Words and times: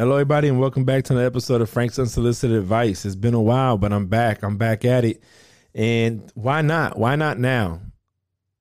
Hello, 0.00 0.14
everybody, 0.14 0.48
and 0.48 0.58
welcome 0.58 0.84
back 0.84 1.04
to 1.04 1.12
another 1.12 1.26
episode 1.26 1.60
of 1.60 1.68
Frank's 1.68 1.98
Unsolicited 1.98 2.56
Advice. 2.56 3.04
It's 3.04 3.14
been 3.14 3.34
a 3.34 3.42
while, 3.42 3.76
but 3.76 3.92
I'm 3.92 4.06
back. 4.06 4.42
I'm 4.42 4.56
back 4.56 4.86
at 4.86 5.04
it. 5.04 5.22
And 5.74 6.32
why 6.34 6.62
not? 6.62 6.98
Why 6.98 7.16
not 7.16 7.38
now? 7.38 7.82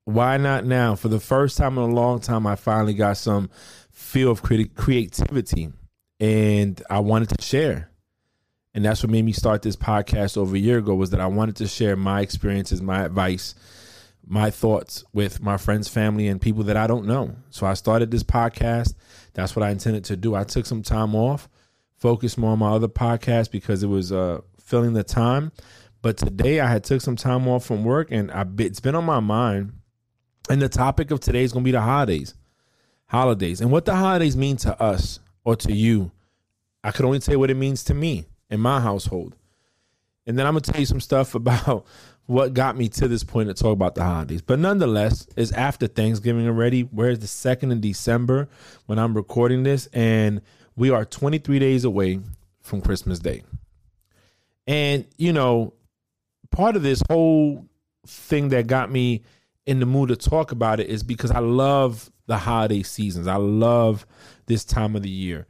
Why 0.04 0.36
not 0.36 0.66
now? 0.66 0.96
For 0.96 1.08
the 1.08 1.22
first 1.22 1.58
time 1.58 1.78
in 1.78 1.84
a 1.86 1.94
long 1.94 2.20
time, 2.20 2.46
I 2.46 2.58
finally 2.58 2.94
got 2.94 3.16
some 3.16 3.50
feel 3.90 4.32
of 4.32 4.42
cre- 4.42 4.64
creativity 4.76 5.70
and 6.20 6.84
I 6.90 7.00
wanted 7.00 7.30
to 7.30 7.42
share. 7.42 7.90
And 8.74 8.84
that's 8.84 9.02
what 9.02 9.10
made 9.10 9.24
me 9.24 9.32
start 9.32 9.62
this 9.62 9.78
podcast 9.78 10.36
over 10.36 10.58
a 10.58 10.60
year 10.60 10.80
ago 10.80 10.94
was 10.94 11.12
that 11.12 11.22
I 11.22 11.28
wanted 11.28 11.56
to 11.56 11.70
share 11.70 11.96
my 11.96 12.20
experiences, 12.20 12.82
my 12.82 13.06
advice, 13.06 13.56
my 14.30 14.52
thoughts 14.52 15.04
with 15.12 15.42
my 15.42 15.58
friends, 15.58 15.88
family, 15.88 16.28
and 16.28 16.40
people 16.40 16.64
that 16.66 16.78
I 16.78 16.86
don't 16.86 17.08
know. 17.08 17.36
So 17.50 17.66
I 17.66 17.74
started 17.74 18.12
this 18.12 18.24
podcast. 18.24 18.94
That's 19.34 19.56
what 19.56 19.64
I 19.64 19.72
intended 19.72 20.06
to 20.06 20.16
do. 20.16 20.36
I 20.36 20.44
took 20.44 20.68
some 20.68 20.84
time 20.84 21.16
off, 21.16 21.50
focused 21.98 22.38
more 22.38 22.52
on 22.52 22.60
my 22.60 22.70
other 22.70 22.88
podcast 22.88 23.50
because 23.50 23.82
it 23.82 23.88
was 23.88 24.12
uh, 24.12 24.42
filling 24.62 24.94
the 24.94 25.04
time. 25.04 25.52
But 26.04 26.18
today 26.18 26.60
I 26.60 26.68
had 26.68 26.84
took 26.84 27.02
some 27.02 27.16
time 27.16 27.48
off 27.48 27.66
from 27.66 27.84
work, 27.84 28.10
and 28.12 28.32
I, 28.32 28.46
it's 28.60 28.80
been 28.80 28.94
on 28.94 29.04
my 29.04 29.20
mind. 29.20 29.74
And 30.48 30.62
the 30.62 30.70
topic 30.70 31.10
of 31.10 31.20
today 31.20 31.44
is 31.44 31.52
going 31.52 31.64
to 31.64 31.68
be 31.68 31.72
the 31.72 31.82
holidays, 31.82 32.36
holidays, 33.08 33.62
and 33.62 33.72
what 33.72 33.86
the 33.86 33.96
holidays 33.96 34.38
mean 34.38 34.58
to 34.58 34.80
us 34.82 35.20
or 35.44 35.56
to 35.56 35.74
you. 35.74 36.12
I 36.84 36.92
could 36.92 37.06
only 37.06 37.20
tell 37.20 37.34
you 37.34 37.40
what 37.40 37.50
it 37.50 37.56
means 37.56 37.84
to 37.86 37.96
me 37.96 38.28
in 38.50 38.60
my 38.60 38.80
household. 38.80 39.36
And 40.26 40.38
then 40.38 40.46
I'm 40.46 40.54
gonna 40.54 40.62
tell 40.62 40.80
you 40.80 40.86
some 40.86 41.02
stuff 41.02 41.34
about 41.36 41.86
what 42.30 42.54
got 42.54 42.78
me 42.78 42.88
to 42.88 43.08
this 43.08 43.24
point 43.24 43.50
to 43.50 43.56
talk 43.56 43.74
about 43.74 43.96
the 43.96 44.04
holidays. 44.04 44.44
But 44.44 44.60
nonetheless, 44.60 45.26
it's 45.36 45.52
after 45.52 45.88
Thanksgiving 45.88 46.46
already. 46.46 46.84
Where's 46.84 47.18
the 47.18 47.28
second 47.28 47.72
of 47.72 47.82
December 47.82 48.48
when 48.86 49.00
I'm 49.00 49.16
recording 49.16 49.64
this, 49.64 49.88
and 49.94 50.42
we 50.76 50.92
are 50.92 51.06
23 51.06 51.58
days 51.58 51.86
away 51.86 52.20
from 52.62 52.82
Christmas 52.82 53.18
Day. 53.18 53.42
And 54.68 55.08
you 55.18 55.34
know, 55.34 55.74
part 56.52 56.76
of 56.76 56.84
this 56.84 57.02
whole 57.10 57.66
thing 58.06 58.50
that 58.50 58.68
got 58.68 58.92
me 58.92 59.24
in 59.66 59.80
the 59.80 59.88
mood 59.88 60.10
to 60.10 60.16
talk 60.16 60.52
about 60.52 60.80
it 60.80 60.88
is 60.88 61.02
because 61.02 61.32
I 61.32 61.40
love 61.40 62.12
the 62.28 62.38
holiday 62.38 62.84
seasons. 62.84 63.26
I 63.26 63.38
love 63.38 64.06
this 64.46 64.64
time 64.64 64.96
of 64.96 65.02
the 65.02 65.10
year 65.10 65.48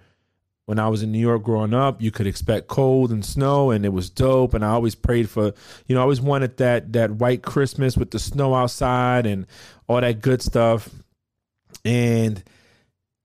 when 0.69 0.77
I 0.77 0.87
was 0.87 1.01
in 1.01 1.11
New 1.11 1.17
York 1.17 1.41
growing 1.41 1.73
up, 1.73 1.99
you 1.99 2.11
could 2.11 2.27
expect 2.27 2.67
cold 2.67 3.09
and 3.09 3.25
snow, 3.25 3.71
and 3.71 3.83
it 3.83 3.89
was 3.89 4.07
dope. 4.11 4.53
And 4.53 4.63
I 4.63 4.69
always 4.69 4.93
prayed 4.93 5.27
for, 5.27 5.51
you 5.87 5.95
know, 5.95 5.99
I 5.99 6.03
always 6.03 6.21
wanted 6.21 6.57
that 6.57 6.93
that 6.93 7.13
white 7.13 7.41
Christmas 7.41 7.97
with 7.97 8.11
the 8.11 8.19
snow 8.19 8.53
outside 8.53 9.25
and 9.25 9.47
all 9.87 9.99
that 9.99 10.21
good 10.21 10.43
stuff. 10.43 10.87
And 11.83 12.43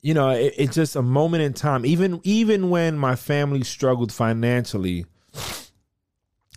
you 0.00 0.14
know, 0.14 0.30
it, 0.30 0.54
it's 0.56 0.74
just 0.74 0.96
a 0.96 1.02
moment 1.02 1.42
in 1.42 1.52
time. 1.52 1.84
Even 1.84 2.18
even 2.24 2.70
when 2.70 2.96
my 2.96 3.14
family 3.14 3.62
struggled 3.62 4.10
financially, 4.10 5.04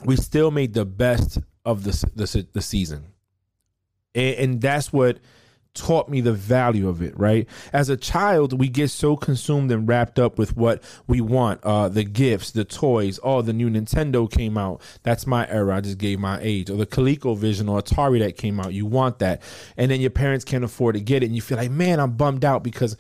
we 0.05 0.16
still 0.16 0.51
made 0.51 0.73
the 0.73 0.85
best 0.85 1.38
of 1.66 1.83
the 1.83 1.91
the, 2.16 2.47
the 2.53 2.61
season, 2.61 3.07
and, 4.16 4.35
and 4.35 4.61
that's 4.61 4.94
what 4.94 5.19
taught 5.78 6.09
me 6.09 6.22
the 6.22 6.33
value 6.33 6.89
of 6.89 7.02
it, 7.02 7.17
right? 7.17 7.47
As 7.72 7.89
a 7.89 7.95
child, 7.95 8.58
we 8.59 8.67
get 8.67 8.89
so 8.89 9.16
consumed 9.16 9.72
and 9.72 9.88
wrapped 9.88 10.19
up 10.19 10.38
with 10.38 10.58
what 10.58 10.84
we 11.08 11.22
want 11.22 11.64
uh, 11.64 11.88
the 11.88 12.03
gifts, 12.03 12.52
the 12.52 12.66
toys. 12.66 13.19
Oh, 13.23 13.42
the 13.42 13.53
new 13.53 13.69
Nintendo 13.69 14.30
came 14.30 14.58
out. 14.58 14.81
That's 15.03 15.28
my 15.28 15.47
era. 15.50 15.78
I 15.78 15.81
just 15.81 15.97
gave 15.97 16.19
my 16.19 16.39
age. 16.42 16.69
Or 16.69 16.78
the 16.78 16.86
ColecoVision 16.86 17.69
or 17.69 17.81
Atari 17.81 18.19
that 18.19 18.38
came 18.38 18.59
out. 18.59 18.73
You 18.73 18.86
want 18.86 19.19
that. 19.19 19.42
And 19.78 19.92
then 19.92 20.02
your 20.02 20.09
parents 20.09 20.44
can't 20.44 20.64
afford 20.64 20.95
to 20.95 21.02
get 21.02 21.23
it. 21.23 21.28
And 21.28 21.36
you 21.36 21.42
feel 21.42 21.58
like, 21.58 21.72
man, 21.72 22.00
I'm 22.00 22.12
bummed 22.12 22.44
out 22.44 22.64
because 22.64 22.97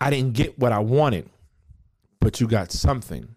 I 0.00 0.10
didn't 0.10 0.34
get 0.34 0.58
what 0.58 0.72
I 0.72 0.80
wanted, 0.80 1.30
but 2.20 2.40
you 2.40 2.46
got 2.46 2.72
something. 2.72 3.33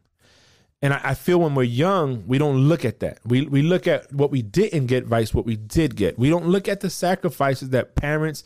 And 0.82 0.94
I, 0.94 1.02
I, 1.04 1.14
feel 1.16 1.40
when 1.40 1.56
we're 1.56 1.64
young, 1.64 2.24
we 2.28 2.38
don't 2.38 2.58
look 2.58 2.86
at 2.86 3.00
that. 3.00 3.20
We 3.26 3.42
we 3.48 3.64
look 3.64 3.88
at 3.88 4.14
what 4.14 4.30
we 4.30 4.44
didn't 4.44 4.86
get 4.86 5.06
vice 5.06 5.34
what 5.34 5.46
we 5.46 5.56
did 5.56 5.96
get. 5.96 6.20
We 6.20 6.30
don't 6.30 6.48
look 6.48 6.68
at 6.68 6.82
the 6.82 6.90
sacrifices 6.90 7.70
that 7.70 7.96
parents, 7.96 8.44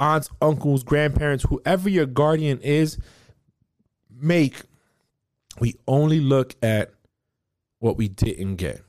aunts, 0.00 0.28
uncles, 0.42 0.82
grandparents, 0.82 1.44
whoever 1.48 1.88
your 1.88 2.06
guardian 2.06 2.58
is, 2.60 2.98
make. 4.10 4.62
We 5.60 5.76
only 5.86 6.20
look 6.20 6.56
at 6.62 6.90
what 7.78 7.96
we 7.96 8.08
didn't 8.08 8.56
get. 8.56 8.82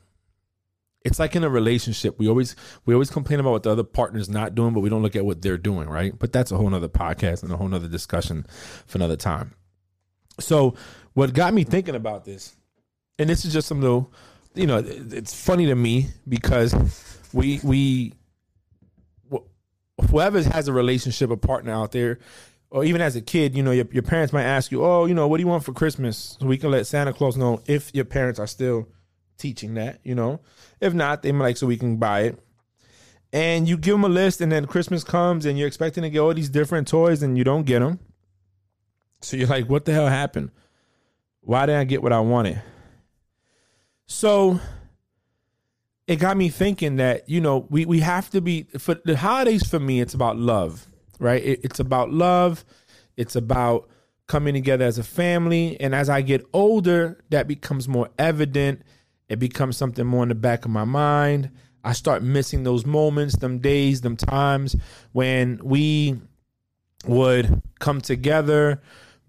It's 1.04 1.20
like 1.20 1.36
in 1.36 1.44
a 1.44 1.50
relationship. 1.50 2.18
We 2.20 2.28
always 2.28 2.56
we 2.86 2.94
always 2.94 3.10
complain 3.10 3.40
about 3.40 3.52
what 3.52 3.64
the 3.64 3.72
other 3.72 3.84
partner's 3.84 4.30
not 4.30 4.56
doing, 4.56 4.74
but 4.74 4.82
we 4.82 4.90
don't 4.90 5.02
look 5.04 5.16
at 5.16 5.26
what 5.26 5.42
they're 5.42 5.58
doing, 5.58 5.90
right? 5.90 6.18
But 6.18 6.32
that's 6.32 6.52
a 6.52 6.58
whole 6.58 6.70
nother 6.70 6.90
podcast 6.90 7.44
and 7.44 7.52
a 7.52 7.58
whole 7.58 7.68
nother 7.68 7.88
discussion 7.88 8.46
for 8.86 8.98
another 8.98 9.16
time. 9.16 9.54
So 10.40 10.76
what 11.14 11.34
got 11.34 11.54
me 11.54 11.64
thinking 11.64 11.96
about 11.96 12.26
this, 12.26 12.56
and 13.20 13.30
this 13.30 13.46
is 13.46 13.54
just 13.54 13.68
some 13.68 13.82
little, 13.82 14.12
you 14.56 14.68
know, 14.68 14.78
it's 14.86 15.34
funny 15.34 15.66
to 15.68 15.76
me 15.76 16.08
because 16.28 16.74
we 17.34 17.60
we 17.64 18.14
whoever 20.10 20.42
has 20.44 20.68
a 20.68 20.74
relationship, 20.74 21.30
a 21.30 21.38
partner 21.38 21.72
out 21.72 21.92
there, 21.92 22.20
or 22.70 22.84
even 22.86 23.02
as 23.02 23.16
a 23.16 23.22
kid, 23.22 23.56
you 23.56 23.62
know, 23.62 23.72
your, 23.72 23.86
your 23.92 24.04
parents 24.04 24.34
might 24.34 24.44
ask 24.44 24.72
you, 24.72 24.84
oh, 24.84 25.06
you 25.06 25.14
know, 25.14 25.28
what 25.28 25.38
do 25.38 25.44
you 25.44 25.48
want 25.48 25.64
for 25.64 25.74
Christmas? 25.74 26.38
So 26.40 26.48
we 26.48 26.58
can 26.58 26.72
let 26.72 26.88
Santa 26.88 27.14
Claus 27.14 27.38
know 27.38 27.62
if 27.68 27.94
your 27.94 28.06
parents 28.06 28.40
are 28.40 28.48
still 28.48 28.88
teaching 29.38 29.74
that, 29.76 30.00
you 30.04 30.16
know. 30.16 30.40
If 30.80 30.94
not, 30.94 31.22
they 31.22 31.32
might 31.32 31.46
like 31.46 31.58
so 31.58 31.68
we 31.68 31.78
can 31.78 31.98
buy 31.98 32.22
it. 32.22 32.40
And 33.34 33.68
you 33.68 33.78
give 33.78 33.94
them 33.94 34.04
a 34.04 34.10
list, 34.10 34.42
and 34.42 34.52
then 34.52 34.66
Christmas 34.66 35.04
comes, 35.04 35.46
and 35.46 35.58
you're 35.58 35.68
expecting 35.68 36.04
to 36.04 36.10
get 36.10 36.20
all 36.20 36.34
these 36.34 36.50
different 36.50 36.88
toys, 36.88 37.24
and 37.24 37.38
you 37.38 37.44
don't 37.44 37.66
get 37.66 37.80
them. 37.80 38.00
So 39.22 39.38
you're 39.38 39.48
like, 39.48 39.70
what 39.70 39.86
the 39.86 39.94
hell 39.94 40.08
happened? 40.08 40.52
Why 41.42 41.66
didn't 41.66 41.82
I 41.82 41.84
get 41.86 42.04
what 42.04 42.14
I 42.14 42.20
wanted? 42.20 42.62
So 44.08 44.60
it 46.08 46.18
got 46.18 46.38
me 46.38 46.50
thinking 46.50 46.98
that, 46.98 47.30
you 47.30 47.40
know, 47.40 47.66
we, 47.70 47.86
we 47.86 48.00
have 48.00 48.30
to 48.32 48.42
be, 48.42 48.64
for 48.78 48.96
the 49.06 49.16
holidays 49.16 49.66
for 49.68 49.80
me, 49.80 50.02
it's 50.02 50.14
about 50.14 50.38
love, 50.38 50.88
right? 51.20 51.42
It, 51.44 51.62
it's 51.64 51.80
about 51.80 52.12
love. 52.12 52.66
It's 53.16 53.36
about 53.36 53.90
coming 54.28 54.54
together 54.54 54.86
as 54.86 54.98
a 54.98 55.04
family. 55.04 55.80
And 55.80 55.96
as 55.96 56.10
I 56.10 56.22
get 56.22 56.46
older, 56.54 57.20
that 57.30 57.48
becomes 57.48 57.88
more 57.88 58.10
evident. 58.18 58.82
It 59.30 59.40
becomes 59.40 59.78
something 59.78 60.06
more 60.06 60.24
in 60.24 60.30
the 60.30 60.36
back 60.36 60.66
of 60.66 60.72
my 60.72 60.84
mind. 60.84 61.52
I 61.84 61.94
start 61.94 62.22
missing 62.22 62.64
those 62.64 62.86
moments, 62.86 63.38
them 63.38 63.60
days, 63.60 64.02
them 64.02 64.18
times 64.18 64.76
when 65.14 65.60
we 65.64 66.20
would 67.06 67.62
come 67.80 68.02
together 68.02 68.82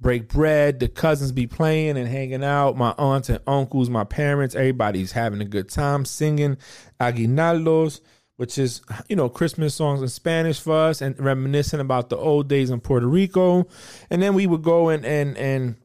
break 0.03 0.29
bread. 0.29 0.81
The 0.81 0.89
cousins 0.89 1.33
be 1.33 1.47
playing 1.47 1.97
and 1.97 2.09
hanging 2.09 2.45
out. 2.45 2.77
My 2.77 2.95
aunts 2.99 3.29
and 3.29 3.41
uncles, 3.47 3.89
my 3.89 4.05
parents, 4.05 4.55
everybody's 4.55 5.13
having 5.13 5.41
a 5.41 5.47
good 5.47 5.69
time 5.71 6.05
singing 6.05 6.59
aguinaldos, 7.01 8.01
which 8.37 8.59
is 8.59 8.83
you 9.09 9.17
know 9.17 9.29
Christmas 9.29 9.75
songs 9.75 10.03
in 10.03 10.09
Spanish 10.09 10.61
for 10.61 10.77
us, 10.77 11.01
and 11.01 11.19
reminiscing 11.19 11.81
about 11.81 12.11
the 12.11 12.17
old 12.17 12.49
days 12.49 12.71
in 12.71 12.81
Puerto 12.81 13.07
Rico. 13.07 13.67
And 14.11 14.21
then 14.21 14.35
we 14.35 14.47
would 14.47 14.63
go 14.63 14.89
and 14.89 15.07
and 15.07 15.39
and 15.39 15.77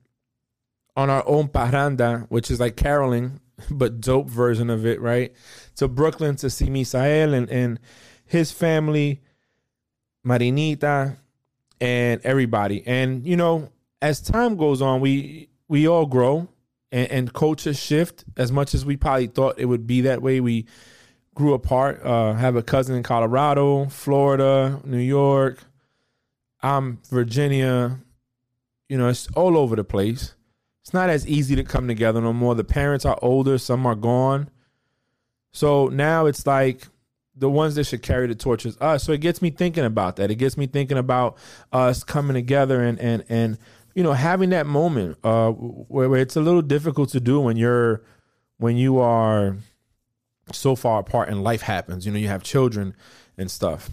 on 0.98 1.10
our 1.10 1.24
own 1.28 1.48
parranda, 1.48 2.26
which 2.30 2.50
is 2.50 2.60
like 2.60 2.76
caroling, 2.76 3.40
but 3.72 4.02
dope 4.02 4.30
version 4.30 4.70
of 4.70 4.86
it, 4.86 5.00
right? 5.00 5.34
To 5.76 5.88
Brooklyn 5.88 6.36
to 6.38 6.50
see 6.50 6.66
Misael 6.66 7.34
and 7.34 7.50
and 7.50 7.80
his 8.26 8.52
family, 8.52 9.22
Marinita, 10.26 11.18
and 11.80 12.22
everybody. 12.24 12.86
And 12.86 13.26
you 13.26 13.38
know, 13.38 13.70
as 14.02 14.22
time 14.22 14.58
goes 14.58 14.82
on, 14.82 15.02
we 15.02 15.50
we 15.68 15.88
all 15.88 16.06
grow 16.06 16.48
and, 16.92 17.12
and 17.12 17.34
cultures 17.34 17.80
shift 17.80 18.24
as 18.36 18.52
much 18.52 18.74
as 18.74 18.86
we 18.86 18.96
probably 18.98 19.28
thought 19.28 19.60
it 19.60 19.66
would 19.66 19.88
be 19.88 20.02
that 20.02 20.22
way. 20.22 20.40
We 20.40 20.66
grew 21.36 21.54
apart. 21.54 22.04
Uh, 22.04 22.34
have 22.34 22.56
a 22.56 22.64
cousin 22.64 22.96
in 22.96 23.04
Colorado, 23.04 23.86
Florida, 23.88 24.80
New 24.84 24.98
York. 24.98 25.64
I'm 26.62 27.00
Virginia. 27.10 28.00
You 28.90 28.98
know, 28.98 29.10
it's 29.10 29.28
all 29.36 29.58
over 29.58 29.76
the 29.76 29.84
place. 29.84 30.34
It's 30.82 30.94
not 30.94 31.10
as 31.10 31.28
easy 31.28 31.56
to 31.58 31.64
come 31.64 31.88
together 31.88 32.22
no 32.22 32.32
more. 32.32 32.56
The 32.56 32.64
parents 32.64 33.06
are 33.06 33.20
older, 33.22 33.58
some 33.58 33.86
are 33.86 33.96
gone. 33.96 34.50
So 35.52 35.88
now 35.88 36.28
it's 36.28 36.48
like 36.48 36.88
the 37.36 37.50
ones 37.50 37.76
that 37.76 37.86
should 37.86 38.02
carry 38.02 38.28
the 38.28 38.36
torch 38.36 38.66
is 38.66 38.78
us. 38.78 39.04
So 39.04 39.12
it 39.12 39.22
gets 39.22 39.42
me 39.42 39.50
thinking 39.52 39.86
about 39.86 40.16
that. 40.16 40.32
It 40.32 40.36
gets 40.36 40.58
me 40.58 40.66
thinking 40.66 40.98
about 40.98 41.38
us 41.72 42.04
coming 42.04 42.34
together 42.34 42.82
and 42.82 43.00
and 43.00 43.24
and 43.30 43.58
you 43.98 44.04
know, 44.04 44.14
having 44.14 44.52
that 44.52 44.68
moment 44.68 45.18
uh, 45.24 45.50
where, 45.50 46.18
it's 46.18 46.36
a 46.36 46.40
little 46.40 46.62
difficult 46.62 47.10
to 47.10 47.20
do 47.20 47.40
when 47.40 47.58
you're 47.58 48.04
when 48.60 48.78
you 48.78 49.00
are 49.00 49.58
so 50.52 50.76
far 50.76 51.00
apart 51.00 51.30
and 51.30 51.44
life 51.44 51.64
happens. 51.64 52.06
You 52.06 52.12
know, 52.12 52.20
you 52.20 52.28
have 52.28 52.44
children 52.44 52.96
and 53.40 53.50
stuff. 53.50 53.90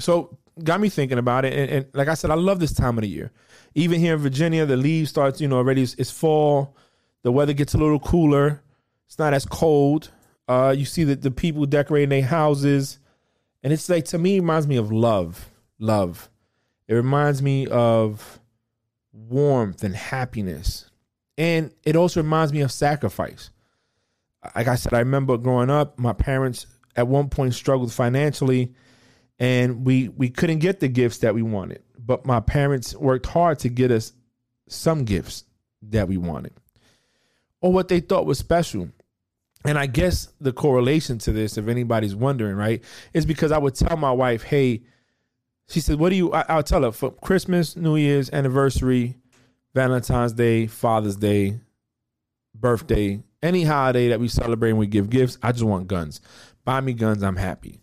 So 0.00 0.38
got 0.64 0.80
me 0.80 0.88
thinking 0.88 1.18
about 1.18 1.44
it. 1.44 1.52
And, 1.52 1.70
and 1.70 1.86
like 1.92 2.08
I 2.08 2.14
said, 2.14 2.30
I 2.30 2.34
love 2.34 2.60
this 2.60 2.72
time 2.72 2.96
of 2.96 3.02
the 3.02 3.10
year. 3.10 3.30
Even 3.74 4.00
here 4.00 4.14
in 4.14 4.20
Virginia, 4.20 4.64
the 4.64 4.78
leaves 4.78 5.10
starts. 5.10 5.38
You 5.38 5.48
know, 5.48 5.58
already 5.58 5.82
it's, 5.82 5.92
it's 5.98 6.10
fall. 6.10 6.74
The 7.22 7.30
weather 7.30 7.52
gets 7.52 7.74
a 7.74 7.78
little 7.78 8.00
cooler. 8.00 8.62
It's 9.04 9.18
not 9.18 9.34
as 9.34 9.44
cold. 9.44 10.12
Uh, 10.48 10.74
you 10.74 10.86
see 10.86 11.04
that 11.04 11.20
the 11.20 11.30
people 11.30 11.66
decorating 11.66 12.08
their 12.08 12.22
houses, 12.22 13.00
and 13.62 13.70
it's 13.70 13.90
like 13.90 14.06
to 14.06 14.18
me, 14.18 14.38
it 14.38 14.40
reminds 14.40 14.66
me 14.66 14.76
of 14.76 14.90
love. 14.90 15.50
Love. 15.78 16.30
It 16.88 16.94
reminds 16.94 17.42
me 17.42 17.66
of 17.66 18.40
warmth 19.16 19.82
and 19.82 19.94
happiness. 19.94 20.90
And 21.38 21.72
it 21.84 21.96
also 21.96 22.22
reminds 22.22 22.52
me 22.52 22.60
of 22.60 22.72
sacrifice. 22.72 23.50
Like 24.54 24.68
I 24.68 24.76
said, 24.76 24.94
I 24.94 25.00
remember 25.00 25.36
growing 25.36 25.70
up, 25.70 25.98
my 25.98 26.12
parents 26.12 26.66
at 26.94 27.08
one 27.08 27.28
point 27.28 27.54
struggled 27.54 27.92
financially 27.92 28.74
and 29.38 29.84
we 29.84 30.08
we 30.08 30.30
couldn't 30.30 30.60
get 30.60 30.80
the 30.80 30.88
gifts 30.88 31.18
that 31.18 31.34
we 31.34 31.42
wanted. 31.42 31.82
But 31.98 32.24
my 32.24 32.40
parents 32.40 32.94
worked 32.94 33.26
hard 33.26 33.58
to 33.60 33.68
get 33.68 33.90
us 33.90 34.12
some 34.68 35.04
gifts 35.04 35.44
that 35.82 36.08
we 36.08 36.16
wanted 36.16 36.52
or 37.60 37.72
what 37.72 37.88
they 37.88 38.00
thought 38.00 38.26
was 38.26 38.38
special. 38.38 38.88
And 39.64 39.76
I 39.78 39.86
guess 39.86 40.28
the 40.40 40.52
correlation 40.52 41.18
to 41.18 41.32
this, 41.32 41.58
if 41.58 41.66
anybody's 41.66 42.14
wondering, 42.14 42.54
right, 42.54 42.84
is 43.12 43.26
because 43.26 43.50
I 43.50 43.58
would 43.58 43.74
tell 43.74 43.96
my 43.96 44.12
wife, 44.12 44.44
hey, 44.44 44.82
she 45.68 45.80
said, 45.80 45.98
what 45.98 46.10
do 46.10 46.16
you, 46.16 46.32
I, 46.32 46.56
will 46.56 46.62
tell 46.62 46.82
her 46.82 46.92
for 46.92 47.10
Christmas, 47.10 47.76
New 47.76 47.96
Year's, 47.96 48.30
anniversary, 48.32 49.16
Valentine's 49.74 50.32
Day, 50.32 50.66
Father's 50.66 51.16
Day, 51.16 51.58
birthday, 52.54 53.22
any 53.42 53.64
holiday 53.64 54.08
that 54.08 54.20
we 54.20 54.28
celebrate 54.28 54.70
and 54.70 54.78
we 54.78 54.86
give 54.86 55.10
gifts, 55.10 55.38
I 55.42 55.52
just 55.52 55.64
want 55.64 55.88
guns. 55.88 56.20
Buy 56.64 56.80
me 56.80 56.92
guns, 56.92 57.22
I'm 57.22 57.36
happy. 57.36 57.80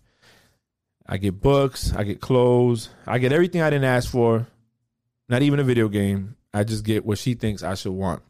I 1.05 1.17
get 1.17 1.41
books, 1.41 1.93
I 1.93 2.03
get 2.03 2.21
clothes, 2.21 2.89
I 3.05 3.17
get 3.17 3.33
everything 3.33 3.61
I 3.61 3.69
didn't 3.69 3.85
ask 3.85 4.09
for, 4.09 4.47
not 5.27 5.41
even 5.41 5.59
a 5.59 5.63
video 5.63 5.89
game. 5.89 6.35
I 6.53 6.63
just 6.63 6.83
get 6.83 7.05
what 7.05 7.17
she 7.17 7.33
thinks 7.33 7.63
I 7.63 7.75
should 7.75 7.91
want. 7.91 8.21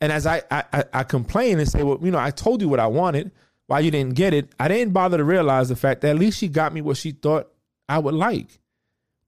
And 0.00 0.12
as 0.12 0.26
I, 0.26 0.42
I, 0.50 0.84
I 0.92 1.02
complain 1.04 1.58
and 1.58 1.68
say, 1.68 1.82
well, 1.82 1.98
you 2.00 2.10
know, 2.10 2.18
I 2.18 2.30
told 2.30 2.62
you 2.62 2.68
what 2.68 2.80
I 2.80 2.86
wanted. 2.86 3.32
Why 3.66 3.80
you 3.80 3.90
didn't 3.90 4.14
get 4.14 4.34
it? 4.34 4.50
I 4.58 4.68
didn't 4.68 4.92
bother 4.92 5.18
to 5.18 5.24
realize 5.24 5.68
the 5.68 5.76
fact 5.76 6.00
that 6.00 6.10
at 6.10 6.18
least 6.18 6.38
she 6.38 6.48
got 6.48 6.72
me 6.72 6.80
what 6.80 6.96
she 6.96 7.12
thought 7.12 7.52
I 7.88 7.98
would 7.98 8.14
like, 8.14 8.59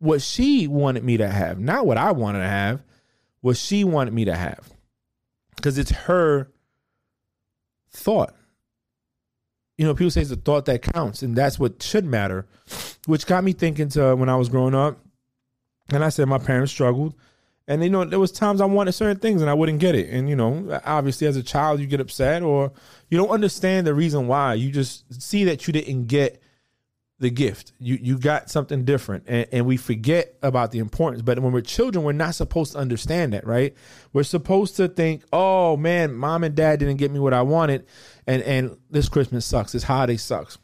what 0.03 0.21
she 0.21 0.67
wanted 0.67 1.05
me 1.05 1.17
to 1.17 1.29
have, 1.29 1.61
not 1.61 1.87
what 1.87 1.97
I 1.97 2.13
wanted 2.13 2.41
to 2.41 2.49
have, 2.49 2.83
what 3.41 3.57
she 3.57 3.85
wanted 3.85 4.13
me 4.13 4.25
to 4.25 4.35
have, 4.35 4.71
because 5.57 5.79
it's 5.79 5.93
her 5.93 6.51
thought. 7.91 8.35
You 9.79 9.87
know, 9.87 9.95
people 9.95 10.11
say 10.11 10.21
it's 10.21 10.31
the 10.31 10.37
thought 10.37 10.67
that 10.67 10.83
counts, 10.83 11.23
and 11.23 11.37
that's 11.37 11.59
what 11.59 11.83
should 11.83 12.05
matter, 12.05 12.47
which 13.07 13.27
got 13.27 13.45
me 13.45 13.53
thinking 13.53 13.89
to 13.91 14.15
when 14.17 14.29
I 14.29 14.37
was 14.37 14.49
growing 14.49 14.75
up. 14.75 14.99
And 15.91 16.05
I 16.05 16.09
said 16.09 16.27
my 16.27 16.39
parents 16.39 16.73
struggled 16.73 17.15
and 17.69 17.83
you 17.83 17.91
know, 17.91 18.05
there 18.05 18.19
was 18.19 18.33
times 18.33 18.61
I 18.61 18.65
wanted 18.65 18.93
certain 18.93 19.19
things 19.19 19.41
and 19.41 19.51
I 19.51 19.55
wouldn't 19.55 19.79
get 19.79 19.95
it. 19.95 20.11
And 20.11 20.29
you 20.29 20.37
know, 20.37 20.81
obviously 20.85 21.27
as 21.27 21.37
a 21.37 21.43
child 21.43 21.81
you 21.81 21.87
get 21.87 22.01
upset 22.01 22.43
or 22.43 22.73
you 23.09 23.19
don't 23.19 23.31
understand 23.31 23.87
the 23.87 23.95
reason 23.95 24.27
why. 24.27 24.55
You 24.55 24.71
just 24.71 25.23
see 25.23 25.45
that 25.45 25.67
you 25.67 25.73
didn't 25.73 26.07
get 26.07 26.42
the 27.23 27.31
gift. 27.31 27.73
You 27.79 27.99
you 28.03 28.19
got 28.19 28.51
something 28.51 28.85
different. 28.85 29.25
And, 29.29 29.47
and 29.53 29.65
we 29.65 29.77
forget 29.77 30.35
about 30.43 30.73
the 30.73 30.81
importance. 30.81 31.23
But 31.23 31.39
when 31.39 31.53
we're 31.53 31.61
children, 31.61 32.05
we're 32.05 32.13
not 32.13 32.35
supposed 32.35 32.73
to 32.73 32.79
understand 32.79 33.33
that, 33.33 33.47
right? 33.47 33.75
We're 34.13 34.25
supposed 34.25 34.77
to 34.77 34.89
think, 34.89 35.23
oh 35.33 35.77
man, 35.77 36.13
mom 36.13 36.43
and 36.43 36.55
dad 36.55 36.81
didn't 36.81 36.97
get 36.97 37.13
me 37.13 37.21
what 37.21 37.33
I 37.33 37.43
wanted, 37.43 37.87
and 38.27 38.43
and 38.43 38.77
this 38.91 39.09
Christmas 39.09 39.47
sucks. 39.47 39.71
This 39.73 39.85
holiday 39.85 40.17
sucks. 40.17 40.59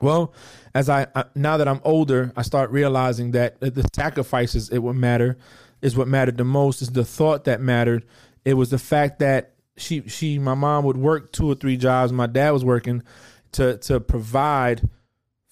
Well, 0.00 0.34
as 0.74 0.88
I, 0.88 1.06
I 1.14 1.24
now 1.36 1.56
that 1.56 1.68
I'm 1.68 1.80
older, 1.84 2.32
I 2.36 2.42
start 2.42 2.70
realizing 2.72 3.30
that 3.30 3.60
the 3.60 3.88
sacrifices 3.94 4.70
it 4.70 4.78
would 4.78 4.96
matter 4.96 5.38
is 5.80 5.96
what 5.96 6.08
mattered 6.08 6.36
the 6.36 6.44
most. 6.44 6.82
Is 6.82 6.90
the 6.90 7.04
thought 7.04 7.44
that 7.44 7.60
mattered. 7.60 8.04
It 8.44 8.54
was 8.54 8.70
the 8.70 8.78
fact 8.78 9.20
that 9.20 9.54
she 9.76 10.02
she 10.08 10.40
my 10.40 10.54
mom 10.54 10.84
would 10.84 10.96
work 10.96 11.30
two 11.30 11.48
or 11.48 11.54
three 11.54 11.76
jobs. 11.76 12.12
My 12.12 12.26
dad 12.26 12.50
was 12.50 12.64
working 12.64 13.04
to 13.52 13.78
to 13.78 14.00
provide 14.00 14.88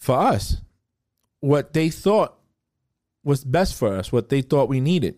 for 0.02 0.19
us 0.19 0.56
what 1.38 1.75
they 1.75 1.88
thought 1.90 2.37
was 3.22 3.44
best 3.44 3.76
for 3.76 3.94
us, 3.94 4.10
what 4.10 4.31
they 4.31 4.43
thought 4.43 4.69
we 4.69 4.81
needed. 4.81 5.14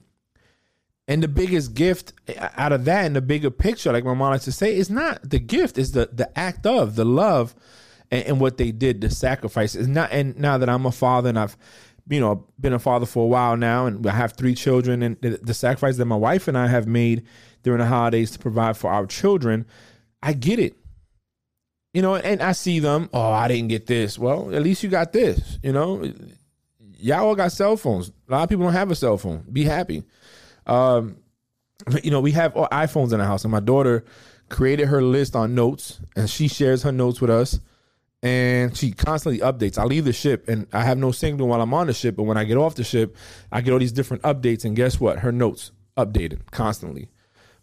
And 1.09 1.23
the 1.23 1.29
biggest 1.29 1.75
gift 1.75 2.13
out 2.39 2.73
of 2.73 2.85
that, 2.85 3.07
and 3.07 3.17
the 3.17 3.23
bigger 3.23 3.51
picture, 3.51 3.93
like 3.93 4.05
my 4.05 4.13
mom 4.13 4.33
likes 4.33 4.45
to 4.45 4.53
say, 4.53 4.77
is 4.77 4.91
not 4.91 5.31
the 5.31 5.39
gift, 5.39 5.79
is 5.79 5.93
the 5.93 6.11
the 6.13 6.39
act 6.39 6.67
of 6.67 6.97
the 6.97 7.05
love 7.05 7.55
and, 8.11 8.25
and 8.25 8.41
what 8.41 8.59
they 8.59 8.73
did, 8.73 9.01
the 9.01 9.09
sacrifice. 9.09 9.75
Is 9.75 9.89
not. 9.89 10.13
And 10.13 10.39
now 10.39 10.59
that 10.59 10.69
I'm 10.69 10.85
a 10.85 10.93
father 10.93 11.31
and 11.31 11.39
I've 11.39 11.57
you 12.07 12.21
know, 12.21 12.47
been 12.61 12.75
a 12.75 12.79
father 12.79 13.07
for 13.07 13.25
a 13.25 13.27
while 13.27 13.57
now, 13.57 13.87
and 13.87 14.07
I 14.07 14.13
have 14.13 14.33
three 14.33 14.55
children, 14.55 15.03
and 15.03 15.17
the, 15.23 15.41
the 15.43 15.55
sacrifice 15.55 15.97
that 15.97 16.05
my 16.05 16.17
wife 16.17 16.47
and 16.47 16.59
I 16.59 16.67
have 16.67 16.87
made 16.87 17.25
during 17.63 17.81
the 17.81 17.87
holidays 17.87 18.31
to 18.33 18.39
provide 18.39 18.77
for 18.77 18.91
our 18.91 19.07
children, 19.07 19.65
I 20.23 20.35
get 20.35 20.59
it. 20.59 20.75
You 21.95 22.03
know, 22.03 22.17
and 22.17 22.43
I 22.43 22.53
see 22.53 22.81
them. 22.81 23.09
Oh, 23.13 23.31
I 23.31 23.49
didn't 23.49 23.69
get 23.69 23.87
this. 23.87 24.19
Well, 24.19 24.55
at 24.55 24.63
least 24.63 24.83
you 24.83 24.91
got 24.91 25.13
this. 25.13 25.59
You 25.63 25.73
know, 25.73 26.13
y'all 26.99 27.27
all 27.27 27.35
got 27.35 27.53
cell 27.53 27.77
phones. 27.77 28.11
A 28.29 28.33
lot 28.33 28.43
of 28.43 28.49
people 28.51 28.65
don't 28.65 28.75
have 28.75 28.91
a 28.91 28.97
cell 28.97 29.17
phone. 29.17 29.45
Be 29.51 29.65
happy. 29.65 30.03
Um, 30.67 31.17
you 32.03 32.11
know, 32.11 32.21
we 32.21 32.33
have 32.33 32.53
iPhones 32.55 33.13
in 33.13 33.19
the 33.21 33.25
house, 33.25 33.45
and 33.45 33.53
my 33.53 33.61
daughter 33.61 34.05
created 34.49 34.89
her 34.89 35.03
list 35.03 35.35
on 35.35 35.55
notes, 35.55 36.01
and 36.17 36.29
she 36.29 36.49
shares 36.49 36.83
her 36.83 36.93
notes 36.93 37.21
with 37.21 37.31
us 37.31 37.61
and 38.25 38.75
she 38.75 38.91
constantly 38.91 39.41
updates. 39.41 39.77
I 39.77 39.85
leave 39.85 40.07
the 40.07 40.13
ship 40.13 40.49
and 40.49 40.67
I 40.73 40.83
have 40.83 40.97
no 40.97 41.13
signal 41.13 41.47
while 41.47 41.61
I'm 41.61 41.75
on 41.75 41.89
the 41.89 41.93
ship, 41.93 42.17
but 42.17 42.23
when 42.23 42.39
I 42.39 42.45
get 42.45 42.57
off 42.57 42.75
the 42.75 42.83
ship, 42.83 43.17
I 43.53 43.61
get 43.61 43.73
all 43.73 43.79
these 43.79 43.93
different 43.93 44.23
updates. 44.23 44.65
And 44.65 44.75
guess 44.75 44.99
what? 44.99 45.19
Her 45.19 45.31
notes 45.31 45.73
updated 45.99 46.41
constantly 46.51 47.11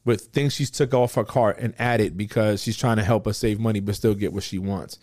with 0.03 0.27
things 0.27 0.53
she's 0.53 0.71
took 0.71 0.94
off 0.94 1.15
her 1.15 1.24
cart 1.24 1.57
and 1.59 1.74
added 1.80 2.18
because 2.18 2.62
she's 2.62 2.77
trying 2.77 2.98
to 2.98 3.03
help 3.03 3.27
us 3.27 3.38
save 3.38 3.59
money 3.59 3.80
but 3.80 3.95
still 3.95 4.15
get 4.15 4.33
what 4.33 4.44
she 4.44 4.57
wants. 4.57 4.98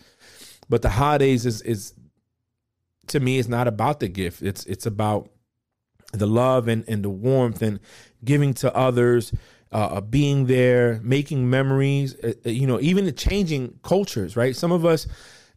But 0.68 0.82
the 0.82 0.90
holidays 0.90 1.46
is 1.46 1.62
is 1.62 1.94
to 3.08 3.20
me 3.20 3.38
it's 3.38 3.48
not 3.48 3.68
about 3.68 4.00
the 4.00 4.08
gift. 4.08 4.42
It's 4.42 4.64
it's 4.66 4.86
about 4.86 5.30
the 6.12 6.26
love 6.26 6.68
and, 6.68 6.84
and 6.88 7.04
the 7.04 7.10
warmth 7.10 7.62
and 7.62 7.80
giving 8.24 8.54
to 8.54 8.74
others, 8.74 9.32
uh, 9.72 10.00
being 10.00 10.46
there, 10.46 11.00
making 11.02 11.48
memories, 11.48 12.14
uh, 12.24 12.32
you 12.44 12.66
know, 12.66 12.80
even 12.80 13.14
changing 13.14 13.78
cultures, 13.82 14.36
right? 14.36 14.56
Some 14.56 14.72
of 14.72 14.86
us 14.86 15.06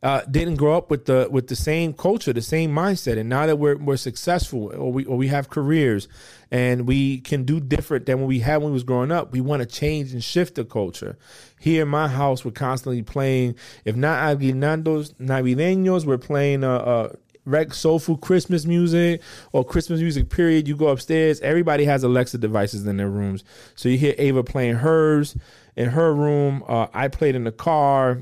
uh, 0.03 0.21
didn't 0.29 0.55
grow 0.55 0.75
up 0.75 0.89
with 0.89 1.05
the 1.05 1.27
with 1.29 1.47
the 1.47 1.55
same 1.55 1.93
culture, 1.93 2.33
the 2.33 2.41
same 2.41 2.73
mindset, 2.73 3.17
and 3.19 3.29
now 3.29 3.45
that 3.45 3.57
we're 3.57 3.77
we're 3.77 3.97
successful 3.97 4.73
or 4.75 4.91
we 4.91 5.05
or 5.05 5.15
we 5.15 5.27
have 5.27 5.49
careers 5.49 6.07
and 6.49 6.87
we 6.87 7.19
can 7.19 7.43
do 7.43 7.59
different 7.59 8.07
than 8.07 8.19
what 8.19 8.27
we 8.27 8.39
had 8.39 8.57
when 8.57 8.67
we 8.67 8.73
was 8.73 8.83
growing 8.83 9.11
up, 9.11 9.31
we 9.31 9.41
want 9.41 9.61
to 9.61 9.65
change 9.65 10.11
and 10.11 10.23
shift 10.23 10.55
the 10.55 10.65
culture. 10.65 11.17
Here 11.59 11.83
in 11.83 11.87
my 11.87 12.07
house, 12.07 12.43
we're 12.43 12.51
constantly 12.51 13.03
playing. 13.03 13.55
If 13.85 13.95
not 13.95 14.19
aguinaldos 14.23 15.13
navideños, 15.13 16.05
we're 16.05 16.17
playing 16.17 16.63
uh, 16.63 16.77
uh 16.77 17.13
rec 17.45 17.73
soulful 17.73 18.17
Christmas 18.17 18.65
music 18.65 19.21
or 19.51 19.63
Christmas 19.63 20.01
music 20.01 20.29
period. 20.29 20.67
You 20.67 20.75
go 20.75 20.87
upstairs, 20.87 21.39
everybody 21.41 21.85
has 21.85 22.03
Alexa 22.03 22.39
devices 22.39 22.87
in 22.87 22.97
their 22.97 23.09
rooms. 23.09 23.43
So 23.75 23.87
you 23.87 23.99
hear 23.99 24.15
Ava 24.17 24.43
playing 24.43 24.75
hers 24.75 25.37
in 25.75 25.89
her 25.89 26.13
room. 26.13 26.63
Uh, 26.67 26.87
I 26.91 27.07
played 27.07 27.35
in 27.35 27.43
the 27.43 27.51
car 27.51 28.19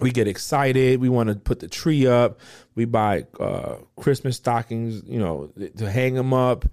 we 0.00 0.10
get 0.10 0.28
excited. 0.28 1.00
We 1.00 1.08
want 1.08 1.28
to 1.28 1.36
put 1.36 1.60
the 1.60 1.68
tree 1.68 2.06
up. 2.06 2.40
We 2.74 2.84
buy 2.84 3.26
uh, 3.38 3.76
Christmas 3.96 4.36
stockings, 4.36 5.02
you 5.06 5.18
know, 5.18 5.52
to 5.76 5.90
hang 5.90 6.14
them 6.14 6.32
up. 6.32 6.64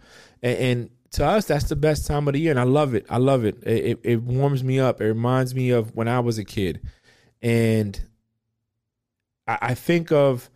And, 0.41 0.57
and, 0.57 0.89
to 1.11 1.25
us, 1.25 1.45
that's 1.45 1.69
the 1.69 1.75
best 1.75 2.05
time 2.05 2.27
of 2.27 2.33
the 2.33 2.39
year, 2.39 2.51
and 2.51 2.59
I 2.59 2.63
love 2.63 2.93
it. 2.93 3.05
I 3.09 3.17
love 3.17 3.45
it. 3.45 3.63
It, 3.65 3.99
it 4.03 4.21
warms 4.21 4.61
me 4.61 4.79
up. 4.79 4.99
It 4.99 5.05
reminds 5.05 5.55
me 5.55 5.69
of 5.69 5.95
when 5.95 6.07
I 6.07 6.19
was 6.19 6.37
a 6.37 6.43
kid, 6.43 6.81
and 7.41 7.99
I, 9.47 9.57
I 9.61 9.73
think 9.73 10.11
of 10.11 10.49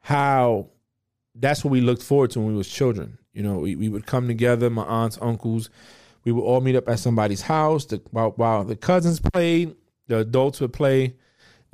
how 0.00 0.68
that's 1.34 1.64
what 1.64 1.70
we 1.70 1.80
looked 1.80 2.02
forward 2.02 2.30
to 2.30 2.40
when 2.40 2.48
we 2.48 2.54
was 2.54 2.68
children. 2.68 3.18
You 3.32 3.42
know, 3.42 3.58
we, 3.58 3.74
we 3.74 3.88
would 3.88 4.06
come 4.06 4.28
together, 4.28 4.70
my 4.70 4.84
aunts, 4.84 5.18
uncles. 5.20 5.70
We 6.24 6.32
would 6.32 6.42
all 6.42 6.60
meet 6.60 6.76
up 6.76 6.88
at 6.88 7.00
somebody's 7.00 7.42
house. 7.42 7.86
While, 8.12 8.30
while 8.36 8.64
the 8.64 8.76
cousins 8.76 9.20
played, 9.20 9.74
the 10.06 10.18
adults 10.18 10.60
would 10.60 10.72
play 10.72 11.16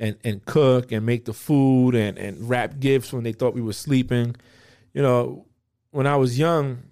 and 0.01 0.17
and 0.23 0.43
cook 0.45 0.91
and 0.91 1.05
make 1.05 1.23
the 1.25 1.33
food 1.33 1.95
and 1.95 2.17
and 2.17 2.49
wrap 2.49 2.79
gifts 2.79 3.13
when 3.13 3.23
they 3.23 3.31
thought 3.31 3.53
we 3.53 3.61
were 3.61 3.71
sleeping. 3.71 4.35
You 4.93 5.03
know, 5.03 5.45
when 5.91 6.07
I 6.07 6.17
was 6.17 6.37
young, 6.37 6.83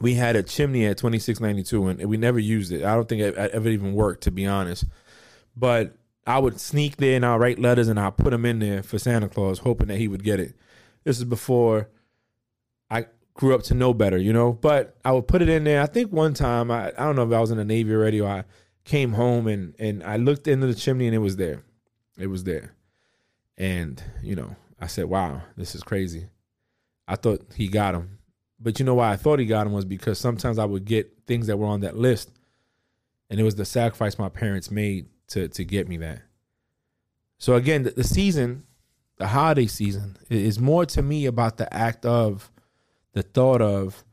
we 0.00 0.14
had 0.14 0.36
a 0.36 0.42
chimney 0.42 0.84
at 0.84 0.98
2692 0.98 1.86
and 1.86 2.06
we 2.08 2.18
never 2.18 2.38
used 2.38 2.70
it. 2.70 2.84
I 2.84 2.94
don't 2.94 3.08
think 3.08 3.22
it, 3.22 3.34
ever 3.34 3.68
even 3.70 3.94
worked 3.94 4.24
to 4.24 4.30
be 4.30 4.46
honest. 4.46 4.84
But 5.56 5.96
I 6.26 6.38
would 6.38 6.60
sneak 6.60 6.98
there 6.98 7.16
and 7.16 7.24
I'll 7.24 7.38
write 7.38 7.58
letters 7.58 7.88
and 7.88 7.98
I'll 7.98 8.12
put 8.12 8.30
them 8.30 8.44
in 8.44 8.58
there 8.58 8.82
for 8.82 8.98
Santa 8.98 9.28
Claus, 9.28 9.60
hoping 9.60 9.88
that 9.88 9.98
he 9.98 10.06
would 10.06 10.22
get 10.22 10.38
it. 10.38 10.54
This 11.04 11.18
is 11.18 11.24
before 11.24 11.88
I 12.90 13.06
grew 13.32 13.54
up 13.54 13.62
to 13.64 13.74
know 13.74 13.94
better, 13.94 14.18
you 14.18 14.32
know. 14.32 14.52
But 14.52 14.96
I 15.04 15.12
would 15.12 15.28
put 15.28 15.40
it 15.40 15.48
in 15.48 15.64
there. 15.64 15.80
I 15.80 15.86
think 15.86 16.12
one 16.12 16.34
time 16.34 16.70
I, 16.70 16.88
I 16.88 17.04
don't 17.04 17.16
know 17.16 17.26
if 17.26 17.32
I 17.32 17.40
was 17.40 17.50
in 17.50 17.56
the 17.56 17.64
Navy 17.64 17.94
already 17.94 18.20
or 18.20 18.28
I 18.28 18.44
came 18.84 19.14
home 19.14 19.46
and 19.46 19.74
and 19.78 20.02
I 20.04 20.18
looked 20.18 20.46
into 20.46 20.66
the 20.66 20.74
chimney 20.74 21.06
and 21.06 21.14
it 21.14 21.18
was 21.18 21.36
there. 21.36 21.62
It 22.18 22.28
was 22.28 22.44
there. 22.44 22.74
And, 23.56 24.02
you 24.22 24.36
know, 24.36 24.56
I 24.80 24.86
said, 24.86 25.06
wow, 25.06 25.42
this 25.56 25.74
is 25.74 25.82
crazy. 25.82 26.26
I 27.06 27.16
thought 27.16 27.46
he 27.54 27.68
got 27.68 27.94
him. 27.94 28.18
But 28.60 28.78
you 28.78 28.84
know 28.84 28.94
why 28.94 29.10
I 29.10 29.16
thought 29.16 29.38
he 29.38 29.46
got 29.46 29.66
him 29.66 29.72
was 29.72 29.84
because 29.84 30.18
sometimes 30.18 30.58
I 30.58 30.64
would 30.64 30.84
get 30.84 31.12
things 31.26 31.46
that 31.48 31.58
were 31.58 31.66
on 31.66 31.80
that 31.80 31.96
list. 31.96 32.30
And 33.28 33.38
it 33.40 33.42
was 33.42 33.56
the 33.56 33.64
sacrifice 33.64 34.18
my 34.18 34.28
parents 34.28 34.70
made 34.70 35.06
to 35.28 35.48
to 35.48 35.64
get 35.64 35.88
me 35.88 35.96
that. 35.98 36.22
So 37.38 37.54
again, 37.54 37.82
the, 37.82 37.90
the 37.90 38.04
season, 38.04 38.64
the 39.16 39.26
holiday 39.26 39.66
season, 39.66 40.16
is 40.30 40.58
more 40.58 40.86
to 40.86 41.02
me 41.02 41.26
about 41.26 41.56
the 41.56 41.72
act 41.72 42.06
of, 42.06 42.50
the 43.12 43.22
thought 43.22 43.60
of 43.60 44.04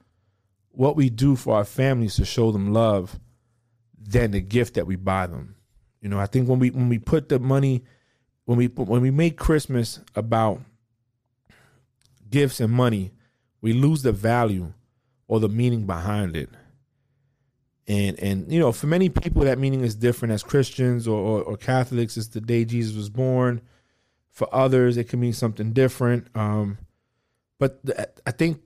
what 0.70 0.96
we 0.96 1.10
do 1.10 1.36
for 1.36 1.56
our 1.56 1.66
families 1.66 2.16
to 2.16 2.26
show 2.26 2.52
them 2.52 2.74
love 2.74 3.20
than 4.00 4.32
the 4.32 4.42
gift 4.42 4.76
that 4.76 4.88
we 4.88 4.96
buy 4.96 5.28
them. 5.28 5.56
You 6.02 6.10
know, 6.10 6.20
I 6.20 6.26
think 6.26 6.50
when 6.50 6.60
we 6.60 6.72
when 6.72 6.90
we 6.90 7.00
put 7.00 7.30
the 7.30 7.40
money 7.40 7.84
when 8.46 8.58
we 8.58 8.68
when 8.68 9.02
we 9.02 9.12
make 9.12 9.38
Christmas 9.38 10.00
about 10.16 10.62
gifts 12.30 12.60
and 12.60 12.72
money, 12.72 13.12
we 13.62 13.74
lose 13.74 14.02
the 14.02 14.12
value 14.12 14.74
or 15.28 15.40
the 15.40 15.50
meaning 15.50 15.86
behind 15.86 16.36
it. 16.36 16.50
And 17.88 18.20
and 18.20 18.52
you 18.52 18.60
know, 18.60 18.72
for 18.72 18.88
many 18.88 19.10
people 19.10 19.44
that 19.44 19.60
meaning 19.60 19.82
is 19.82 19.96
different 19.96 20.34
as 20.34 20.44
Christians 20.44 21.08
or, 21.08 21.20
or, 21.20 21.42
or 21.44 21.58
Catholics, 21.58 22.18
it's 22.18 22.28
the 22.28 22.42
day 22.42 22.66
Jesus 22.66 22.96
was 22.96 23.10
born. 23.10 23.62
For 24.32 24.48
others, 24.54 24.98
it 24.98 25.10
can 25.10 25.20
mean 25.20 25.34
something 25.34 25.74
different. 25.74 26.28
Um, 26.36 26.78
but 27.60 27.86
the, 27.86 28.10
I 28.26 28.32
think 28.32 28.60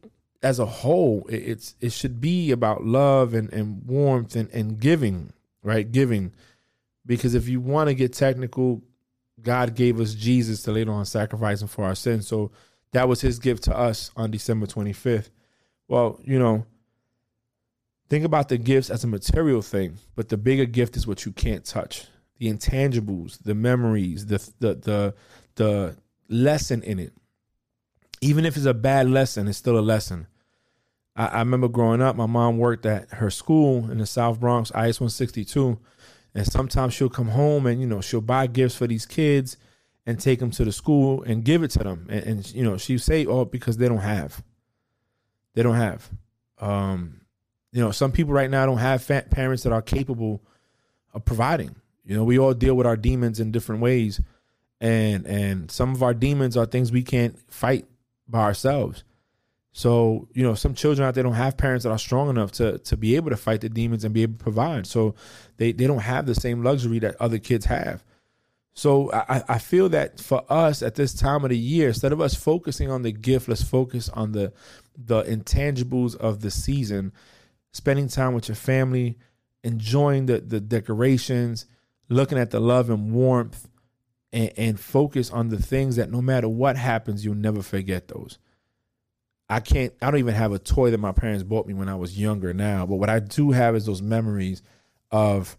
as 0.43 0.59
a 0.59 0.65
whole, 0.65 1.25
it, 1.27 1.37
it's 1.37 1.75
it 1.81 1.91
should 1.91 2.21
be 2.21 2.51
about 2.51 2.85
love 2.85 3.33
and, 3.33 3.51
and 3.51 3.85
warmth 3.85 4.35
and, 4.35 4.49
and 4.51 4.79
giving, 4.79 5.33
right? 5.63 5.91
Giving. 5.91 6.33
Because 7.05 7.35
if 7.35 7.47
you 7.47 7.59
want 7.59 7.89
to 7.89 7.93
get 7.93 8.13
technical, 8.13 8.81
God 9.41 9.75
gave 9.75 9.99
us 9.99 10.13
Jesus 10.13 10.63
to 10.63 10.71
lay 10.71 10.85
on 10.85 11.05
sacrificing 11.05 11.67
for 11.67 11.85
our 11.85 11.95
sins. 11.95 12.27
So 12.27 12.51
that 12.93 13.07
was 13.07 13.21
his 13.21 13.39
gift 13.39 13.63
to 13.63 13.77
us 13.77 14.11
on 14.15 14.31
December 14.31 14.65
25th. 14.65 15.29
Well, 15.87 16.19
you 16.23 16.39
know, 16.39 16.65
think 18.09 18.25
about 18.25 18.49
the 18.49 18.57
gifts 18.57 18.89
as 18.89 19.03
a 19.03 19.07
material 19.07 19.61
thing, 19.61 19.97
but 20.15 20.29
the 20.29 20.37
bigger 20.37 20.65
gift 20.65 20.97
is 20.97 21.05
what 21.05 21.25
you 21.25 21.31
can't 21.31 21.65
touch. 21.65 22.05
The 22.39 22.51
intangibles, 22.51 23.41
the 23.43 23.55
memories, 23.55 24.25
the 24.25 24.37
the 24.59 24.75
the 24.75 25.15
the 25.55 25.97
lesson 26.27 26.83
in 26.83 26.99
it. 26.99 27.13
Even 28.21 28.45
if 28.45 28.57
it's 28.57 28.65
a 28.65 28.73
bad 28.73 29.09
lesson, 29.09 29.47
it's 29.47 29.57
still 29.57 29.77
a 29.77 29.81
lesson. 29.81 30.27
I, 31.15 31.27
I 31.27 31.39
remember 31.39 31.67
growing 31.67 32.01
up, 32.01 32.15
my 32.15 32.25
mom 32.25 32.57
worked 32.57 32.85
at 32.85 33.09
her 33.11 33.29
school 33.29 33.89
in 33.89 33.99
the 33.99 34.05
South 34.05 34.39
Bronx, 34.39 34.69
IS 34.69 34.99
162. 34.99 35.79
And 36.35 36.45
sometimes 36.45 36.93
she'll 36.93 37.09
come 37.09 37.29
home 37.29 37.65
and, 37.65 37.79
you 37.79 37.87
know, 37.87 38.01
she'll 38.01 38.21
buy 38.21 38.47
gifts 38.47 38.75
for 38.75 38.87
these 38.87 39.05
kids 39.05 39.57
and 40.05 40.19
take 40.19 40.39
them 40.39 40.51
to 40.51 40.65
the 40.65 40.71
school 40.71 41.23
and 41.23 41.43
give 41.43 41.63
it 41.63 41.71
to 41.71 41.79
them. 41.79 42.07
And, 42.09 42.23
and 42.25 42.53
you 42.53 42.63
know, 42.63 42.77
she 42.77 42.97
say, 42.97 43.25
oh, 43.25 43.45
because 43.45 43.77
they 43.77 43.87
don't 43.87 43.99
have. 43.99 44.43
They 45.53 45.63
don't 45.63 45.75
have. 45.75 46.09
Um, 46.59 47.21
you 47.71 47.81
know, 47.81 47.91
some 47.91 48.11
people 48.11 48.33
right 48.33 48.49
now 48.49 48.65
don't 48.65 48.77
have 48.77 49.07
parents 49.29 49.63
that 49.63 49.73
are 49.73 49.81
capable 49.81 50.41
of 51.13 51.25
providing. 51.25 51.75
You 52.05 52.15
know, 52.15 52.23
we 52.23 52.37
all 52.37 52.53
deal 52.53 52.75
with 52.75 52.85
our 52.85 52.97
demons 52.97 53.39
in 53.39 53.51
different 53.51 53.81
ways, 53.81 54.21
and 54.79 55.25
and 55.25 55.71
some 55.71 55.93
of 55.93 56.03
our 56.03 56.13
demons 56.13 56.55
are 56.55 56.65
things 56.65 56.91
we 56.91 57.01
can't 57.01 57.37
fight 57.51 57.85
by 58.27 58.41
ourselves. 58.41 59.03
So, 59.77 60.29
you 60.33 60.41
know, 60.41 60.53
some 60.53 60.73
children 60.73 61.05
out 61.05 61.15
there 61.15 61.23
don't 61.25 61.33
have 61.33 61.57
parents 61.57 61.83
that 61.83 61.89
are 61.89 61.97
strong 61.97 62.29
enough 62.29 62.53
to 62.53 62.77
to 62.77 62.95
be 62.95 63.17
able 63.17 63.29
to 63.31 63.35
fight 63.35 63.59
the 63.59 63.67
demons 63.67 64.05
and 64.05 64.13
be 64.13 64.21
able 64.21 64.37
to 64.37 64.43
provide. 64.43 64.87
So 64.87 65.15
they, 65.57 65.73
they 65.73 65.85
don't 65.85 65.99
have 65.99 66.25
the 66.25 66.33
same 66.33 66.63
luxury 66.63 66.97
that 66.99 67.17
other 67.19 67.39
kids 67.39 67.65
have. 67.65 68.01
So 68.71 69.11
I, 69.11 69.43
I 69.49 69.57
feel 69.57 69.89
that 69.89 70.21
for 70.21 70.45
us 70.49 70.81
at 70.81 70.95
this 70.95 71.13
time 71.13 71.43
of 71.43 71.49
the 71.49 71.57
year, 71.57 71.89
instead 71.89 72.13
of 72.13 72.21
us 72.21 72.35
focusing 72.35 72.89
on 72.89 73.01
the 73.01 73.11
gift, 73.11 73.49
let's 73.49 73.63
focus 73.63 74.07
on 74.07 74.31
the 74.31 74.53
the 74.95 75.23
intangibles 75.23 76.15
of 76.15 76.39
the 76.39 76.51
season, 76.51 77.11
spending 77.73 78.07
time 78.07 78.33
with 78.33 78.47
your 78.47 78.55
family, 78.55 79.17
enjoying 79.65 80.27
the 80.27 80.39
the 80.39 80.61
decorations, 80.61 81.65
looking 82.07 82.37
at 82.37 82.51
the 82.51 82.61
love 82.61 82.89
and 82.89 83.11
warmth, 83.11 83.67
and, 84.31 84.53
and 84.55 84.79
focus 84.79 85.31
on 85.31 85.49
the 85.49 85.61
things 85.61 85.97
that 85.97 86.09
no 86.09 86.21
matter 86.21 86.47
what 86.47 86.77
happens, 86.77 87.25
you'll 87.25 87.35
never 87.35 87.61
forget 87.61 88.07
those. 88.07 88.37
I 89.49 89.59
can't. 89.59 89.93
I 90.01 90.09
don't 90.09 90.19
even 90.19 90.33
have 90.33 90.53
a 90.53 90.59
toy 90.59 90.91
that 90.91 90.99
my 90.99 91.11
parents 91.11 91.43
bought 91.43 91.67
me 91.67 91.73
when 91.73 91.89
I 91.89 91.95
was 91.95 92.19
younger 92.19 92.53
now. 92.53 92.85
But 92.85 92.95
what 92.95 93.09
I 93.09 93.19
do 93.19 93.51
have 93.51 93.75
is 93.75 93.85
those 93.85 94.01
memories 94.01 94.61
of 95.11 95.57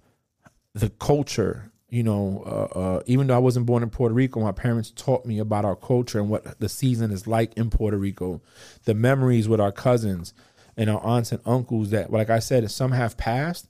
the 0.75 0.91
culture. 0.91 1.71
You 1.89 2.03
know, 2.03 2.43
uh, 2.45 2.79
uh, 2.79 3.03
even 3.07 3.29
though 3.29 3.37
I 3.37 3.39
wasn't 3.39 3.67
born 3.67 3.85
in 3.85 3.91
Puerto 3.91 4.13
Rico, 4.13 4.41
my 4.41 4.51
parents 4.51 4.91
taught 4.91 5.25
me 5.25 5.39
about 5.39 5.65
our 5.65 5.77
culture 5.77 6.19
and 6.19 6.29
what 6.29 6.59
the 6.59 6.69
season 6.69 7.13
is 7.13 7.29
like 7.29 7.57
in 7.57 7.71
Puerto 7.71 7.97
Rico. 7.97 8.43
The 8.85 8.95
memories 8.95 9.49
with 9.49 9.61
our 9.61 9.71
cousins 9.71 10.35
and 10.77 10.91
our 10.91 11.01
aunts 11.05 11.31
and 11.31 11.41
uncles 11.47 11.91
that, 11.91 12.11
like 12.11 12.29
I 12.29 12.41
said, 12.41 12.69
some 12.73 12.91
have 12.91 13.17
passed, 13.17 13.69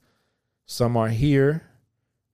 some 0.65 0.97
are 0.97 1.09
here, 1.09 1.61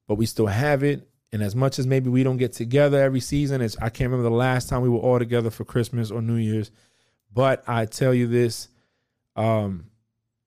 but 0.07 0.15
we 0.15 0.25
still 0.25 0.47
have 0.47 0.83
it. 0.83 1.07
And 1.33 1.43
as 1.43 1.53
much 1.53 1.79
as 1.79 1.85
maybe 1.85 2.09
we 2.09 2.23
don't 2.23 2.37
get 2.37 2.53
together 2.53 3.01
every 3.01 3.19
season, 3.19 3.61
it's 3.61 3.75
I 3.77 3.89
can't 3.89 4.09
remember 4.09 4.29
the 4.29 4.35
last 4.35 4.69
time 4.69 4.83
we 4.83 4.89
were 4.89 4.99
all 4.99 5.19
together 5.19 5.49
for 5.49 5.65
Christmas 5.65 6.11
or 6.11 6.21
New 6.21 6.35
Year's 6.35 6.71
but 7.33 7.63
I 7.67 7.85
tell 7.85 8.13
you 8.13 8.27
this, 8.27 8.67
um, 9.35 9.87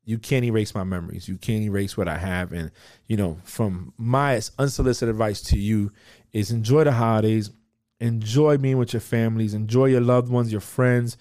you 0.05 0.19
can't 0.19 0.45
erase 0.45 0.75
my 0.75 0.85
memories. 0.85 1.29
You 1.29 1.37
can't 1.37 1.65
erase 1.65 1.97
what 1.97 2.07
I 2.07 2.17
have. 2.17 2.53
And, 2.53 2.71
you 3.07 3.17
know, 3.17 3.39
from 3.43 3.93
my 3.99 4.41
unsolicited 4.59 5.09
advice 5.09 5.43
to 5.43 5.59
you 5.59 5.91
is 6.33 6.53
enjoy 6.53 6.85
the 6.85 6.93
holidays, 6.93 7.51
enjoy 7.99 8.57
being 8.57 8.79
with 8.79 8.93
your 8.93 9.01
families, 9.01 9.53
enjoy 9.53 9.87
your 9.87 10.01
loved 10.01 10.31
ones, 10.31 10.53
your 10.53 10.61
friends, 10.61 11.17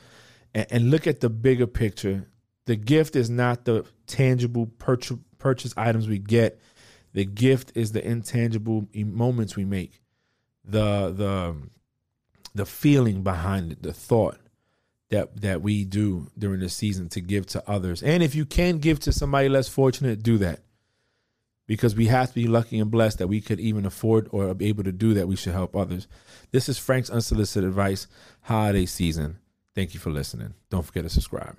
and, 0.53 0.67
and 0.69 0.91
look 0.91 1.07
at 1.07 1.19
the 1.19 1.29
bigger 1.29 1.65
picture. 1.65 2.27
The 2.65 2.75
gift 2.75 3.15
is 3.15 3.29
not 3.29 3.65
the 3.65 3.85
tangible 4.05 4.67
purchase, 4.67 5.17
purchase 5.39 5.73
items 5.75 6.07
we 6.07 6.19
get. 6.19 6.59
The 7.13 7.25
gift 7.25 7.71
is 7.75 7.91
the 7.91 8.05
intangible 8.05 8.87
moments 8.93 9.55
we 9.55 9.65
make, 9.65 10.01
the 10.63 11.11
the 11.11 11.55
the 12.53 12.65
feeling 12.65 13.23
behind 13.23 13.71
it, 13.71 13.83
the 13.83 13.93
thought 13.93 14.37
that 15.09 15.41
that 15.41 15.61
we 15.61 15.85
do 15.85 16.31
during 16.37 16.59
the 16.59 16.69
season 16.69 17.09
to 17.09 17.21
give 17.21 17.45
to 17.47 17.69
others. 17.69 18.01
And 18.01 18.23
if 18.23 18.35
you 18.35 18.45
can 18.45 18.79
give 18.79 18.99
to 19.01 19.11
somebody 19.11 19.49
less 19.49 19.67
fortunate, 19.67 20.23
do 20.23 20.37
that. 20.39 20.61
Because 21.67 21.95
we 21.95 22.07
have 22.07 22.29
to 22.29 22.35
be 22.35 22.47
lucky 22.47 22.77
and 22.79 22.91
blessed 22.91 23.17
that 23.17 23.27
we 23.27 23.41
could 23.41 23.59
even 23.59 23.87
afford 23.87 24.27
or 24.31 24.53
be 24.53 24.67
able 24.67 24.83
to 24.83 24.91
do 24.91 25.15
that. 25.15 25.27
We 25.27 25.35
should 25.35 25.53
help 25.53 25.75
others. 25.75 26.07
This 26.51 26.69
is 26.69 26.77
Frank's 26.77 27.09
unsolicited 27.09 27.67
advice 27.67 28.07
holiday 28.41 28.85
season. 28.85 29.39
Thank 29.73 29.95
you 29.95 29.99
for 29.99 30.11
listening. 30.11 30.53
Don't 30.69 30.85
forget 30.85 31.03
to 31.03 31.09
subscribe. 31.09 31.57